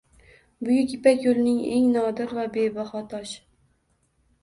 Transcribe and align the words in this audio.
Buyuk 0.69 0.95
Ipak 0.95 1.21
yo‘lining 1.27 1.61
eng 1.77 1.87
nodir 1.99 2.35
va 2.41 2.49
bebaho 2.59 3.07
toshi. 3.15 3.41